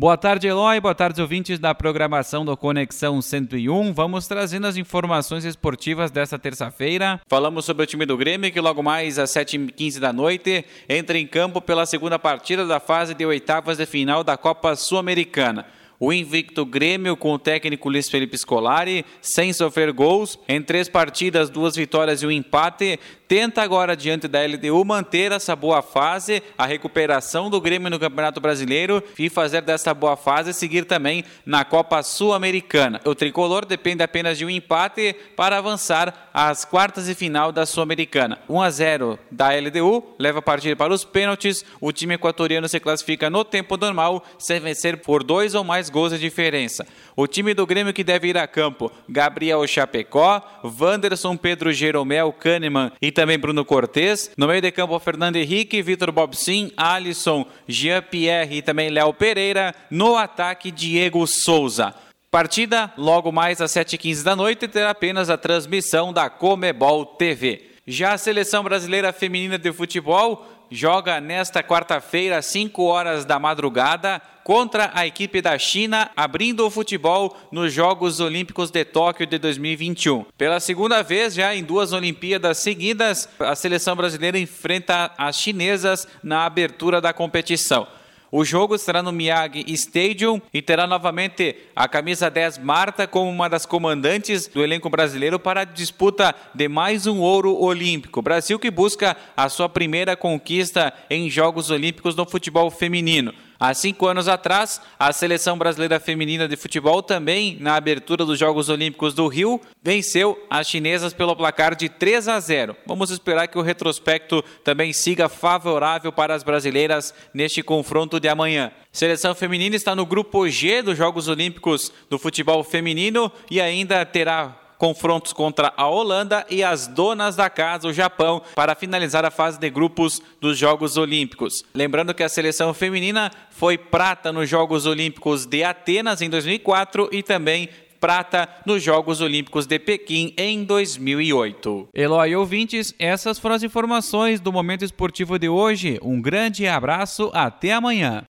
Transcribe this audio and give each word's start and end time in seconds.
Boa 0.00 0.16
tarde, 0.16 0.46
Eloy. 0.46 0.78
Boa 0.78 0.94
tarde, 0.94 1.20
ouvintes 1.20 1.58
da 1.58 1.74
programação 1.74 2.44
do 2.44 2.56
Conexão 2.56 3.20
101. 3.20 3.92
Vamos 3.92 4.28
trazendo 4.28 4.68
as 4.68 4.76
informações 4.76 5.44
esportivas 5.44 6.08
desta 6.12 6.38
terça-feira. 6.38 7.20
Falamos 7.26 7.64
sobre 7.64 7.82
o 7.82 7.86
time 7.86 8.06
do 8.06 8.16
Grêmio, 8.16 8.52
que 8.52 8.60
logo 8.60 8.80
mais 8.80 9.18
às 9.18 9.30
7h15 9.30 9.98
da 9.98 10.12
noite 10.12 10.64
entra 10.88 11.18
em 11.18 11.26
campo 11.26 11.60
pela 11.60 11.84
segunda 11.84 12.16
partida 12.16 12.64
da 12.64 12.78
fase 12.78 13.12
de 13.12 13.26
oitavas 13.26 13.78
de 13.78 13.86
final 13.86 14.22
da 14.22 14.36
Copa 14.36 14.76
Sul-Americana. 14.76 15.66
O 16.00 16.12
invicto 16.12 16.64
Grêmio, 16.64 17.16
com 17.16 17.32
o 17.32 17.38
técnico 17.40 17.88
Luiz 17.88 18.08
Felipe 18.08 18.38
Scolari, 18.38 19.04
sem 19.20 19.52
sofrer 19.52 19.90
gols, 19.92 20.38
em 20.46 20.62
três 20.62 20.88
partidas, 20.88 21.50
duas 21.50 21.74
vitórias 21.74 22.22
e 22.22 22.26
um 22.26 22.30
empate, 22.30 23.00
tenta 23.26 23.62
agora, 23.62 23.96
diante 23.96 24.28
da 24.28 24.38
LDU, 24.46 24.84
manter 24.84 25.32
essa 25.32 25.56
boa 25.56 25.82
fase, 25.82 26.40
a 26.56 26.66
recuperação 26.66 27.50
do 27.50 27.60
Grêmio 27.60 27.90
no 27.90 27.98
Campeonato 27.98 28.40
Brasileiro 28.40 29.02
e 29.18 29.28
fazer 29.28 29.60
dessa 29.60 29.92
boa 29.92 30.16
fase 30.16 30.54
seguir 30.54 30.84
também 30.84 31.24
na 31.44 31.64
Copa 31.64 32.00
Sul-Americana. 32.04 33.00
O 33.04 33.14
tricolor 33.14 33.66
depende 33.66 34.02
apenas 34.02 34.38
de 34.38 34.44
um 34.44 34.50
empate 34.50 35.16
para 35.36 35.58
avançar 35.58 36.30
às 36.32 36.64
quartas 36.64 37.06
de 37.06 37.14
final 37.16 37.50
da 37.50 37.66
Sul-Americana. 37.66 38.38
1 38.48 38.62
a 38.62 38.70
0 38.70 39.18
da 39.32 39.48
LDU 39.48 40.14
leva 40.16 40.38
a 40.38 40.42
partida 40.42 40.76
para 40.76 40.94
os 40.94 41.04
pênaltis. 41.04 41.64
O 41.80 41.90
time 41.90 42.14
equatoriano 42.14 42.68
se 42.68 42.78
classifica 42.78 43.28
no 43.28 43.44
tempo 43.44 43.76
normal, 43.76 44.24
sem 44.38 44.60
vencer 44.60 44.98
por 44.98 45.24
dois 45.24 45.56
ou 45.56 45.64
gols 45.90 46.12
de 46.12 46.18
diferença. 46.18 46.86
O 47.16 47.26
time 47.26 47.54
do 47.54 47.66
Grêmio 47.66 47.92
que 47.92 48.04
deve 48.04 48.28
ir 48.28 48.38
a 48.38 48.46
campo: 48.46 48.90
Gabriel 49.08 49.66
Chapecó, 49.66 50.42
Wanderson, 50.64 51.36
Pedro 51.36 51.72
Jeromel, 51.72 52.32
Kahneman 52.32 52.92
e 53.00 53.10
também 53.10 53.38
Bruno 53.38 53.64
Cortes. 53.64 54.30
No 54.36 54.46
meio 54.46 54.60
de 54.60 54.70
campo, 54.70 54.98
Fernando 54.98 55.36
Henrique, 55.36 55.82
Vitor 55.82 56.12
Bobsin, 56.12 56.72
Alisson, 56.76 57.46
Jean-Pierre 57.66 58.56
e 58.56 58.62
também 58.62 58.90
Léo 58.90 59.12
Pereira. 59.12 59.74
No 59.90 60.16
ataque, 60.16 60.70
Diego 60.70 61.26
Souza. 61.26 61.94
Partida 62.30 62.92
logo 62.98 63.32
mais 63.32 63.60
às 63.60 63.72
7h15 63.72 64.22
da 64.22 64.36
noite 64.36 64.68
terá 64.68 64.90
apenas 64.90 65.30
a 65.30 65.38
transmissão 65.38 66.12
da 66.12 66.28
Comebol 66.28 67.06
TV. 67.06 67.67
Já 67.90 68.12
a 68.12 68.18
seleção 68.18 68.62
brasileira 68.62 69.14
feminina 69.14 69.56
de 69.56 69.72
futebol 69.72 70.46
joga 70.70 71.22
nesta 71.22 71.62
quarta-feira, 71.62 72.36
às 72.36 72.44
5 72.44 72.82
horas 72.82 73.24
da 73.24 73.38
madrugada, 73.38 74.20
contra 74.44 74.90
a 74.92 75.06
equipe 75.06 75.40
da 75.40 75.58
China, 75.58 76.10
abrindo 76.14 76.66
o 76.66 76.70
futebol 76.70 77.34
nos 77.50 77.72
Jogos 77.72 78.20
Olímpicos 78.20 78.70
de 78.70 78.84
Tóquio 78.84 79.26
de 79.26 79.38
2021. 79.38 80.26
Pela 80.36 80.60
segunda 80.60 81.02
vez, 81.02 81.32
já 81.32 81.54
em 81.54 81.64
duas 81.64 81.94
Olimpíadas 81.94 82.58
seguidas, 82.58 83.26
a 83.38 83.54
seleção 83.54 83.96
brasileira 83.96 84.38
enfrenta 84.38 85.10
as 85.16 85.38
chinesas 85.38 86.06
na 86.22 86.44
abertura 86.44 87.00
da 87.00 87.14
competição. 87.14 87.86
O 88.30 88.44
jogo 88.44 88.76
será 88.76 89.02
no 89.02 89.10
Miyagi 89.10 89.64
Stadium 89.68 90.38
e 90.52 90.60
terá 90.60 90.86
novamente 90.86 91.56
a 91.74 91.88
camisa 91.88 92.28
10 92.28 92.58
Marta 92.58 93.06
como 93.06 93.30
uma 93.30 93.48
das 93.48 93.64
comandantes 93.64 94.46
do 94.46 94.62
elenco 94.62 94.90
brasileiro 94.90 95.38
para 95.38 95.62
a 95.62 95.64
disputa 95.64 96.34
de 96.54 96.68
mais 96.68 97.06
um 97.06 97.20
ouro 97.20 97.56
olímpico. 97.58 98.20
Brasil 98.20 98.58
que 98.58 98.70
busca 98.70 99.16
a 99.34 99.48
sua 99.48 99.66
primeira 99.66 100.14
conquista 100.14 100.92
em 101.08 101.30
Jogos 101.30 101.70
Olímpicos 101.70 102.14
no 102.14 102.28
futebol 102.28 102.70
feminino. 102.70 103.32
Há 103.60 103.74
cinco 103.74 104.06
anos 104.06 104.28
atrás, 104.28 104.80
a 104.96 105.12
seleção 105.12 105.58
brasileira 105.58 105.98
feminina 105.98 106.46
de 106.46 106.54
futebol 106.54 107.02
também, 107.02 107.56
na 107.58 107.74
abertura 107.74 108.24
dos 108.24 108.38
Jogos 108.38 108.68
Olímpicos 108.68 109.14
do 109.14 109.26
Rio, 109.26 109.60
venceu 109.82 110.40
as 110.48 110.68
chinesas 110.68 111.12
pelo 111.12 111.34
placar 111.34 111.74
de 111.74 111.88
3 111.88 112.28
a 112.28 112.38
0. 112.38 112.76
Vamos 112.86 113.10
esperar 113.10 113.48
que 113.48 113.58
o 113.58 113.62
retrospecto 113.62 114.44
também 114.62 114.92
siga 114.92 115.28
favorável 115.28 116.12
para 116.12 116.36
as 116.36 116.44
brasileiras 116.44 117.12
neste 117.34 117.60
confronto 117.60 118.20
de 118.20 118.28
amanhã. 118.28 118.70
Seleção 118.92 119.34
feminina 119.34 119.74
está 119.74 119.92
no 119.92 120.06
grupo 120.06 120.48
G 120.48 120.80
dos 120.80 120.96
Jogos 120.96 121.26
Olímpicos 121.26 121.92
do 122.08 122.16
futebol 122.16 122.62
feminino 122.62 123.30
e 123.50 123.60
ainda 123.60 124.06
terá 124.06 124.67
confrontos 124.78 125.32
contra 125.32 125.72
a 125.76 125.86
Holanda 125.86 126.46
e 126.48 126.62
as 126.62 126.86
donas 126.86 127.36
da 127.36 127.50
casa, 127.50 127.88
o 127.88 127.92
Japão, 127.92 128.40
para 128.54 128.74
finalizar 128.74 129.24
a 129.24 129.30
fase 129.30 129.58
de 129.58 129.68
grupos 129.68 130.22
dos 130.40 130.56
Jogos 130.56 130.96
Olímpicos. 130.96 131.64
Lembrando 131.74 132.14
que 132.14 132.22
a 132.22 132.28
seleção 132.28 132.72
feminina 132.72 133.30
foi 133.50 133.76
prata 133.76 134.32
nos 134.32 134.48
Jogos 134.48 134.86
Olímpicos 134.86 135.44
de 135.44 135.64
Atenas 135.64 136.22
em 136.22 136.30
2004 136.30 137.08
e 137.12 137.22
também 137.22 137.68
prata 138.00 138.48
nos 138.64 138.82
Jogos 138.82 139.20
Olímpicos 139.20 139.66
de 139.66 139.78
Pequim 139.78 140.32
em 140.36 140.64
2008. 140.64 141.88
Eloy 141.92 142.36
ouvintes, 142.36 142.94
essas 142.98 143.38
foram 143.38 143.56
as 143.56 143.62
informações 143.62 144.40
do 144.40 144.52
Momento 144.52 144.84
Esportivo 144.84 145.38
de 145.38 145.48
hoje. 145.48 145.98
Um 146.02 146.20
grande 146.20 146.66
abraço, 146.66 147.30
até 147.34 147.72
amanhã. 147.72 148.24